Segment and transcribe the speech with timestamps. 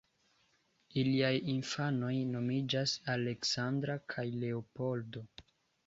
[1.01, 5.29] Iliaj infanoj nomiĝas Aleksandra kaj Leopoldo.